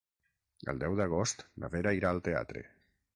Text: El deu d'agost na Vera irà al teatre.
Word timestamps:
El 0.71 0.79
deu 0.83 0.95
d'agost 0.99 1.45
na 1.65 1.69
Vera 1.75 1.93
irà 1.99 2.09
al 2.13 2.23
teatre. 2.29 2.65